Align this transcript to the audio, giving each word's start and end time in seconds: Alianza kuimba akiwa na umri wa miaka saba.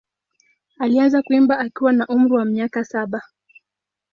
Alianza 0.79 1.21
kuimba 1.21 1.59
akiwa 1.59 1.91
na 1.93 2.07
umri 2.07 2.33
wa 2.33 2.45
miaka 2.45 2.83
saba. 2.85 3.21